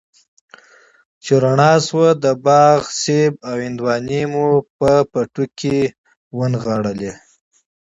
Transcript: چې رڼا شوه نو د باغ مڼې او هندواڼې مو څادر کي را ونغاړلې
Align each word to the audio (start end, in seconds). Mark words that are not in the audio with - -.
چې 1.23 1.33
رڼا 1.43 1.71
شوه 1.87 2.09
نو 2.15 2.19
د 2.23 2.25
باغ 2.45 2.79
مڼې 2.99 3.21
او 3.47 3.55
هندواڼې 3.65 4.21
مو 4.31 4.45
څادر 4.77 5.35
کي 5.57 5.79
را 5.91 5.95
ونغاړلې 6.37 7.11